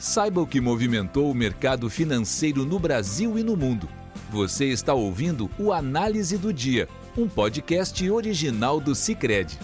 [0.00, 3.86] Saiba o que movimentou o mercado financeiro no Brasil e no mundo.
[4.30, 6.88] Você está ouvindo o Análise do Dia,
[7.18, 9.58] um podcast original do Cicred.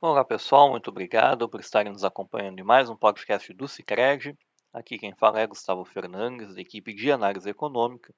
[0.00, 4.38] Olá pessoal, muito obrigado por estarem nos acompanhando em mais um podcast do Cicred.
[4.72, 8.14] Aqui quem fala é Gustavo Fernandes, da equipe de análise econômica.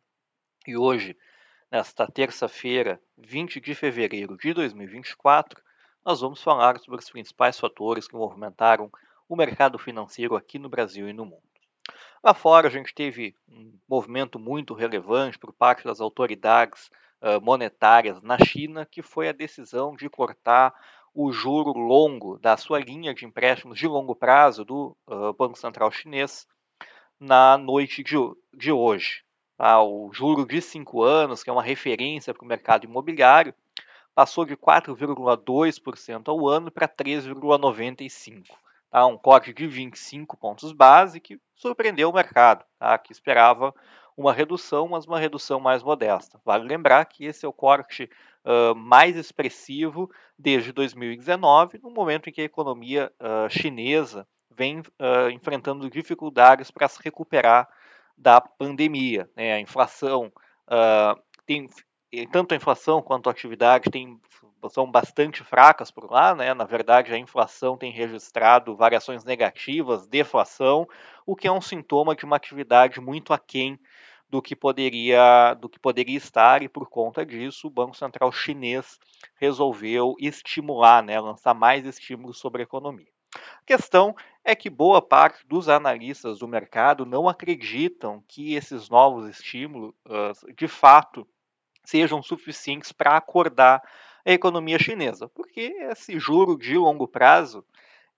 [0.66, 1.16] E hoje,
[1.72, 5.58] nesta terça-feira, 20 de fevereiro de 2024,
[6.04, 8.90] nós vamos falar sobre os principais fatores que movimentaram
[9.30, 11.40] o mercado financeiro aqui no Brasil e no mundo.
[12.22, 16.90] Lá fora, a gente teve um movimento muito relevante por parte das autoridades
[17.40, 20.74] monetárias na China, que foi a decisão de cortar
[21.14, 24.96] o juro longo da sua linha de empréstimos de longo prazo do
[25.38, 26.46] Banco Central Chinês
[27.18, 29.22] na noite de, hoje.
[29.56, 29.80] Tá?
[29.80, 33.54] O juro de 5 anos, que é uma referência para o mercado imobiliário,
[34.12, 38.46] passou de 4,2% ao ano para 3,95%.
[38.90, 39.06] Tá?
[39.06, 42.98] Um corte de 25 pontos base que surpreendeu o mercado, tá?
[42.98, 43.74] que esperava
[44.16, 46.40] uma redução, mas uma redução mais modesta.
[46.44, 48.10] Vale lembrar que esse é o corte
[48.44, 55.30] uh, mais expressivo desde 2019, no momento em que a economia uh, chinesa vem uh,
[55.32, 57.68] enfrentando dificuldades para se recuperar
[58.16, 59.30] da pandemia.
[59.34, 59.54] Né?
[59.54, 60.30] A inflação
[61.46, 61.68] tem
[62.30, 64.20] tanto a inflação quanto a atividade tem
[64.68, 66.52] são bastante fracas por lá, né?
[66.54, 70.86] Na verdade, a inflação tem registrado variações negativas, deflação,
[71.24, 73.78] o que é um sintoma de uma atividade muito aquém
[74.28, 78.98] do que poderia do que poderia estar e por conta disso o Banco Central chinês
[79.34, 83.08] resolveu estimular, né, lançar mais estímulos sobre a economia.
[83.34, 89.28] A questão é que boa parte dos analistas do mercado não acreditam que esses novos
[89.28, 89.94] estímulos,
[90.56, 91.26] de fato,
[91.84, 93.82] sejam suficientes para acordar
[94.24, 97.64] a economia chinesa, porque esse juro de longo prazo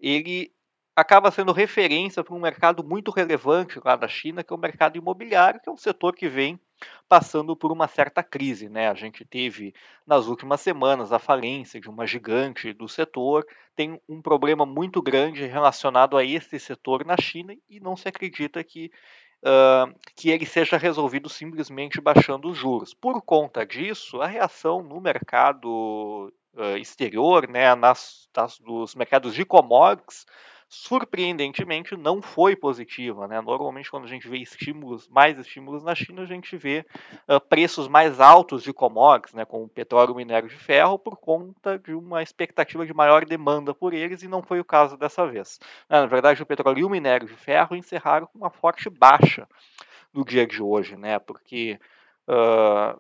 [0.00, 0.52] ele
[0.94, 4.96] acaba sendo referência para um mercado muito relevante lá da China, que é o mercado
[4.96, 6.60] imobiliário, que é um setor que vem
[7.08, 8.68] passando por uma certa crise.
[8.68, 8.88] Né?
[8.88, 9.74] A gente teve
[10.06, 15.46] nas últimas semanas a falência de uma gigante do setor, tem um problema muito grande
[15.46, 18.90] relacionado a esse setor na China e não se acredita que
[19.42, 22.94] uh, que ele seja resolvido simplesmente baixando os juros.
[22.94, 29.44] Por conta disso, a reação no mercado uh, exterior, né, nas, nas, dos mercados de
[29.44, 30.26] commodities,
[30.72, 33.28] surpreendentemente não foi positiva.
[33.28, 33.38] Né?
[33.42, 36.86] Normalmente, quando a gente vê estímulos, mais estímulos na China, a gente vê
[37.28, 41.78] uh, preços mais altos de commodities, né, como petróleo e minério de ferro, por conta
[41.78, 45.60] de uma expectativa de maior demanda por eles, e não foi o caso dessa vez.
[45.90, 46.00] Né?
[46.00, 49.46] Na verdade, o petróleo e o minério de ferro encerraram com uma forte baixa
[50.10, 51.18] no dia de hoje, né?
[51.18, 51.78] porque
[52.26, 52.98] uh,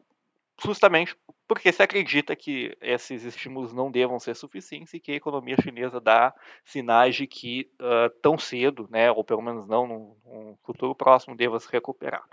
[0.62, 1.16] justamente
[1.52, 6.00] porque se acredita que esses estímulos não devam ser suficientes e que a economia chinesa
[6.00, 11.36] dá sinais de que uh, tão cedo, né, ou pelo menos não num, futuro próximo,
[11.36, 12.24] deva se recuperar.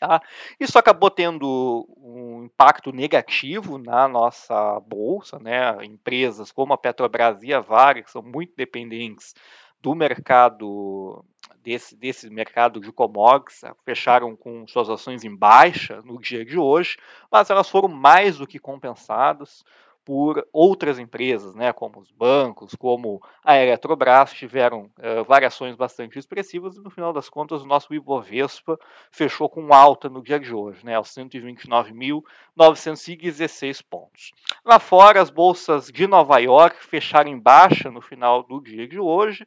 [0.00, 0.20] Tá?
[0.58, 5.84] Isso acabou tendo um impacto negativo na nossa bolsa, né?
[5.84, 9.32] Empresas como a Petrobras e a Vale, que são muito dependentes
[9.80, 11.24] do mercado
[11.62, 16.96] desse, desse mercado de commodities fecharam com suas ações em baixa no dia de hoje,
[17.30, 19.64] mas elas foram mais do que compensadas
[20.06, 26.76] por outras empresas, né, como os bancos, como a Eletrobras, tiveram uh, variações bastante expressivas
[26.76, 28.78] e no final das contas o nosso Ibovespa
[29.10, 34.30] fechou com alta no dia de hoje, né, aos 129.916 pontos.
[34.64, 39.00] Lá fora, as bolsas de Nova York fecharam em baixa no final do dia de
[39.00, 39.44] hoje,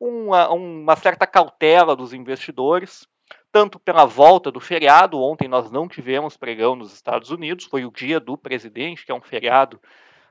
[0.00, 3.06] uma, uma certa cautela dos investidores,
[3.52, 5.20] tanto pela volta do feriado.
[5.20, 9.14] Ontem nós não tivemos pregão nos Estados Unidos, foi o dia do presidente, que é
[9.14, 9.80] um feriado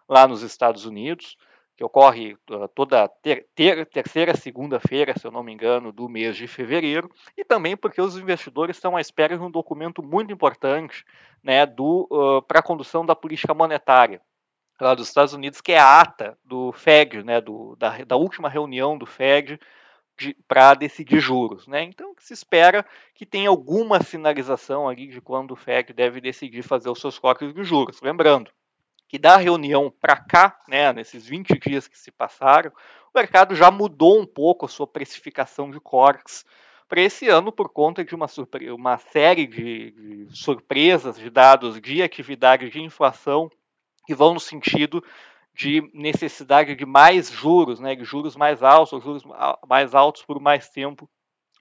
[0.08, 1.38] lá nos Estados Unidos,
[1.76, 6.38] que ocorre uh, toda ter, ter, terceira segunda-feira, se eu não me engano, do mês
[6.38, 11.04] de fevereiro, e também porque os investidores estão à espera de um documento muito importante
[11.44, 14.22] né, uh, para a condução da política monetária
[14.80, 18.50] lá dos Estados Unidos, que é a ata do Fed, né, do, da, da última
[18.50, 19.60] reunião do Fed
[20.18, 21.68] de, para decidir juros.
[21.68, 21.84] Né?
[21.84, 26.90] Então, se espera que tenha alguma sinalização ali de quando o Fed deve decidir fazer
[26.90, 28.02] os seus cortes de juros.
[28.02, 28.52] Lembrando
[29.08, 32.72] que da reunião para cá, né, nesses 20 dias que se passaram,
[33.14, 36.44] o mercado já mudou um pouco a sua precificação de cortes
[36.88, 38.28] para esse ano por conta de uma,
[38.76, 43.50] uma série de, de surpresas de dados de atividade de inflação
[44.06, 45.04] que vão no sentido
[45.56, 49.24] de necessidade de mais juros, né, de juros mais altos, juros
[49.68, 51.10] mais altos por mais tempo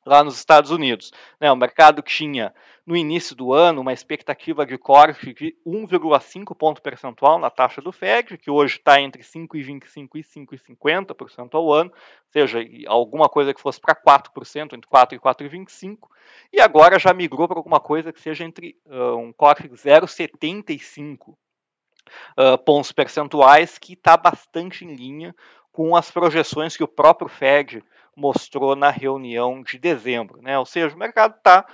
[0.04, 1.12] lá nos Estados Unidos.
[1.40, 1.50] Né?
[1.50, 2.52] O mercado tinha,
[2.84, 7.92] no início do ano, uma expectativa de corte de 1,5 ponto percentual na taxa do
[7.92, 13.60] Fed, que hoje está entre 5,25% e 5,50% ao ano, ou seja, alguma coisa que
[13.60, 15.98] fosse para 4%, entre 4% e 4,25%,
[16.52, 21.34] e agora já migrou para alguma coisa que seja entre uh, um corte de 0,75%.
[22.38, 25.34] Uh, pontos percentuais, que está bastante em linha
[25.72, 27.82] com as projeções que o próprio Fed
[28.16, 30.40] mostrou na reunião de dezembro.
[30.40, 30.58] Né?
[30.58, 31.66] Ou seja, o mercado está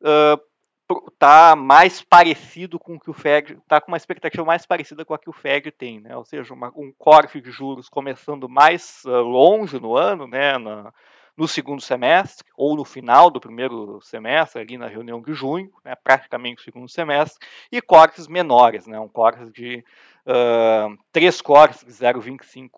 [0.00, 5.04] uh, tá mais parecido com o que o Fed, está com uma expectativa mais parecida
[5.04, 6.16] com a que o Fed tem, né?
[6.16, 10.56] ou seja, uma, um corte de juros começando mais uh, longe no ano, né?
[10.56, 10.92] Na,
[11.38, 15.94] no segundo semestre, ou no final do primeiro semestre, ali na reunião de junho, né,
[15.94, 17.38] praticamente o segundo semestre,
[17.72, 19.84] e cortes menores, né, um corte de
[20.26, 22.70] uh, três cortes de 0,25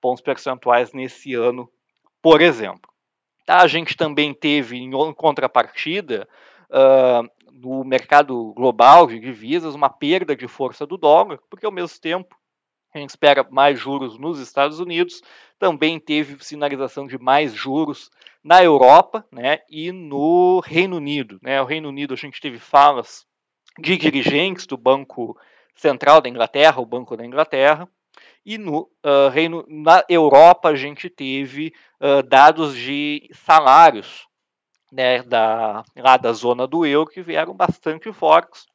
[0.00, 1.70] pontos percentuais nesse ano
[2.22, 2.90] por exemplo.
[3.46, 3.62] Tá?
[3.62, 6.28] A gente também teve, em contrapartida,
[6.70, 11.98] uh, no mercado global de divisas, uma perda de força do dólar, porque ao mesmo
[12.00, 12.36] tempo
[12.92, 15.22] a gente espera mais juros nos Estados Unidos,
[15.58, 18.10] também teve sinalização de mais juros
[18.42, 21.38] na Europa né, e no Reino Unido.
[21.42, 21.60] Né?
[21.60, 23.26] O Reino Unido a gente teve falas
[23.78, 25.38] de dirigentes do Banco
[25.74, 27.88] Central da Inglaterra, o Banco da Inglaterra,
[28.44, 34.26] e no uh, Reino, na Europa a gente teve uh, dados de salários
[34.90, 38.66] né, da, lá da zona do euro que vieram bastante fortes,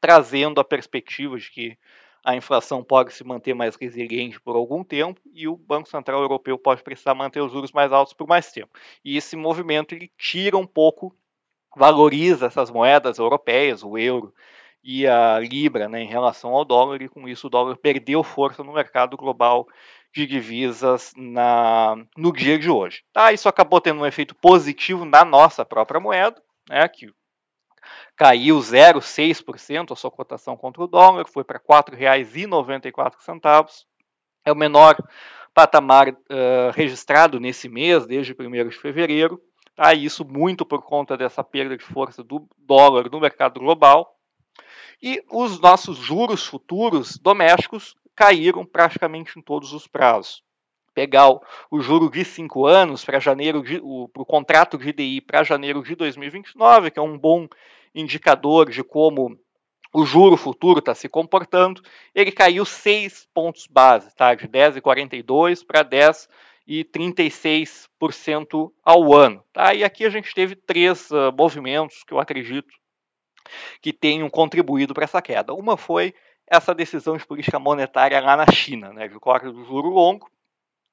[0.00, 1.78] trazendo a perspectiva de que
[2.26, 6.58] a inflação pode se manter mais resiliente por algum tempo e o Banco Central Europeu
[6.58, 8.76] pode precisar manter os juros mais altos por mais tempo.
[9.04, 11.14] E esse movimento ele tira um pouco,
[11.76, 14.34] valoriza essas moedas europeias, o euro
[14.82, 18.64] e a libra né, em relação ao dólar, e com isso o dólar perdeu força
[18.64, 19.64] no mercado global
[20.12, 23.04] de divisas na, no dia de hoje.
[23.12, 23.32] Tá?
[23.32, 27.08] Isso acabou tendo um efeito positivo na nossa própria moeda, né, que
[28.16, 33.84] caiu 0,6% a sua cotação contra o dólar, foi para R$ 4,94.
[34.44, 34.96] É o menor
[35.52, 39.40] patamar uh, registrado nesse mês, desde 1 de fevereiro.
[39.74, 39.92] Tá?
[39.94, 44.16] Isso muito por conta dessa perda de força do dólar no mercado global.
[45.02, 50.42] E os nossos juros futuros domésticos caíram praticamente em todos os prazos.
[50.94, 51.28] Pegar
[51.70, 55.82] o, juro de 5 anos para janeiro de, o, o contrato de DI para janeiro
[55.82, 57.46] de 2029, que é um bom
[57.96, 59.36] indicador de como
[59.92, 61.80] o juro futuro está se comportando,
[62.14, 64.34] ele caiu 6 pontos base, tá?
[64.34, 69.42] de 10,42 para 10,36% ao ano.
[69.52, 69.74] Tá?
[69.74, 72.72] E aqui a gente teve três uh, movimentos que eu acredito
[73.80, 75.54] que tenham contribuído para essa queda.
[75.54, 76.12] Uma foi
[76.46, 80.30] essa decisão de política monetária lá na China, né, de corte do juro longo,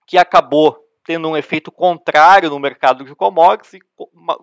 [0.07, 3.79] que acabou tendo um efeito contrário no mercado de commodities, e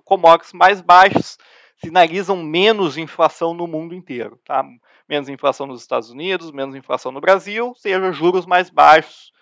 [0.05, 1.39] commodities mais baixos
[1.83, 4.39] sinalizam menos inflação no mundo inteiro.
[4.45, 4.65] Tá?
[5.09, 9.33] Menos inflação nos Estados Unidos, menos inflação no Brasil, seja juros mais baixos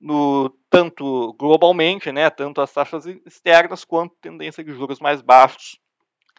[0.00, 5.78] no tanto globalmente, né, tanto as taxas externas quanto tendência de juros mais baixos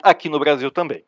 [0.01, 1.03] aqui no Brasil também.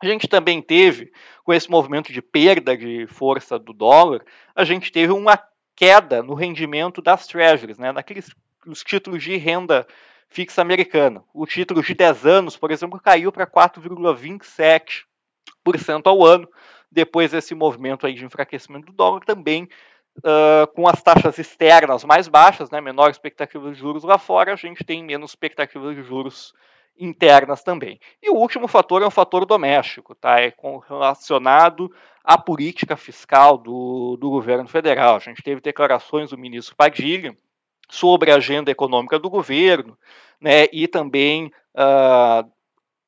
[0.00, 1.10] A gente também teve,
[1.42, 4.24] com esse movimento de perda de força do dólar,
[4.54, 5.36] a gente teve uma
[5.74, 8.30] queda no rendimento das treasuries, né, naqueles
[8.66, 9.86] os títulos de renda
[10.28, 11.24] fixa americana.
[11.32, 16.48] O título de 10 anos, por exemplo, caiu para 4,27% ao ano,
[16.90, 19.68] depois desse movimento aí de enfraquecimento do dólar, também
[20.18, 24.56] uh, com as taxas externas mais baixas, né, menor expectativa de juros lá fora, a
[24.56, 26.52] gente tem menos expectativa de juros
[26.98, 28.00] internas também.
[28.22, 30.40] E o último fator é um fator doméstico, tá?
[30.40, 30.52] É
[30.88, 31.92] relacionado
[32.24, 35.14] à política fiscal do, do governo federal.
[35.14, 37.36] A gente teve declarações do ministro Padilha
[37.88, 39.96] sobre a agenda econômica do governo,
[40.40, 40.66] né?
[40.72, 42.48] E também uh,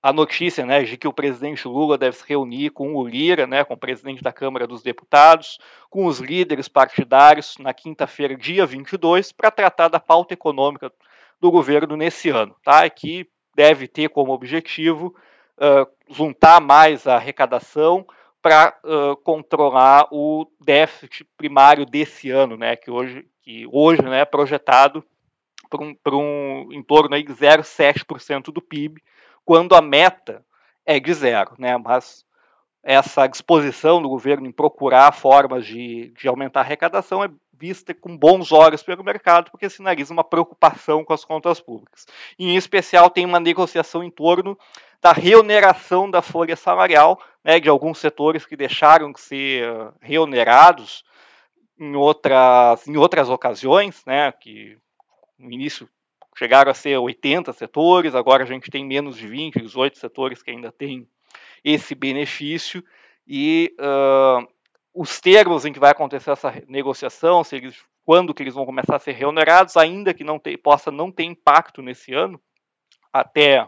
[0.03, 3.65] a notícia, né, de que o presidente Lula deve se reunir com o Lira, né,
[3.65, 5.59] com o presidente da Câmara dos Deputados,
[5.91, 10.91] com os líderes partidários na quinta-feira, dia 22, para tratar da pauta econômica
[11.39, 12.89] do governo nesse ano, tá?
[12.89, 15.15] Que deve ter como objetivo
[15.59, 18.07] uh, juntar mais a arrecadação
[18.41, 24.25] para uh, controlar o déficit primário desse ano, né, que hoje, que hoje né, é
[24.25, 25.05] projetado
[25.69, 29.03] para um, um, em torno de 0,7% do PIB,
[29.45, 30.45] quando a meta
[30.85, 31.55] é de zero.
[31.59, 32.25] Né, mas
[32.83, 37.31] essa disposição do governo em procurar formas de, de aumentar a arrecadação é
[37.61, 42.07] vista com bons olhos pelo mercado, porque sinaliza uma preocupação com as contas públicas.
[42.39, 44.59] E, em especial, tem uma negociação em torno
[45.03, 51.05] da reoneração da folha salarial, né, de alguns setores que deixaram de ser reonerados
[51.81, 54.77] em outras, em outras ocasiões, né, que
[55.39, 55.89] no início
[56.37, 60.51] chegaram a ser 80 setores, agora a gente tem menos de 20, 18 setores que
[60.51, 61.09] ainda têm
[61.65, 62.85] esse benefício,
[63.27, 64.47] e uh,
[64.93, 68.97] os termos em que vai acontecer essa negociação, se eles, quando que eles vão começar
[68.97, 72.41] a ser remunerados, ainda que não possa não ter impacto nesse ano,
[73.11, 73.67] até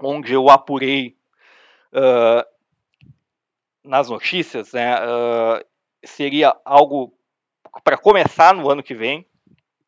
[0.00, 1.16] onde eu apurei
[1.92, 2.46] uh,
[3.84, 5.64] nas notícias, né, uh,
[6.04, 7.12] seria algo
[7.84, 9.26] para começar no ano que vem,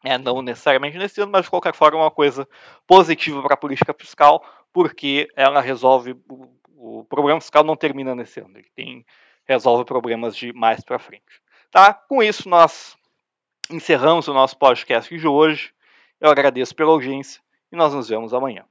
[0.04, 2.48] é, não necessariamente nesse ano, mas de qualquer forma é uma coisa
[2.86, 8.40] positiva para a política fiscal, porque ela resolve o, o problema fiscal não termina nesse
[8.40, 9.04] ano, ele tem
[9.46, 11.42] resolve problemas de mais para frente.
[11.70, 11.92] Tá?
[11.92, 12.96] Com isso nós
[13.70, 15.72] encerramos o nosso podcast de hoje.
[16.20, 17.40] Eu agradeço pela audiência
[17.72, 18.64] e nós nos vemos amanhã.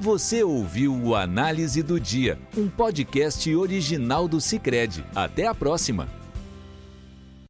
[0.00, 5.04] Você ouviu o Análise do Dia, um podcast original do Cicred.
[5.14, 6.21] Até a próxima.